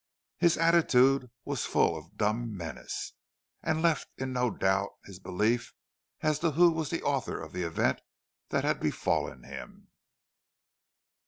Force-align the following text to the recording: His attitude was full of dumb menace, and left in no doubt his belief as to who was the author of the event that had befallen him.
His 0.39 0.57
attitude 0.57 1.29
was 1.45 1.65
full 1.67 1.95
of 1.95 2.17
dumb 2.17 2.57
menace, 2.57 3.13
and 3.61 3.83
left 3.83 4.07
in 4.17 4.33
no 4.33 4.49
doubt 4.49 4.89
his 5.05 5.19
belief 5.19 5.75
as 6.21 6.39
to 6.39 6.49
who 6.53 6.71
was 6.71 6.89
the 6.89 7.03
author 7.03 7.39
of 7.39 7.53
the 7.53 7.61
event 7.61 8.01
that 8.49 8.63
had 8.63 8.79
befallen 8.79 9.43
him. 9.43 9.89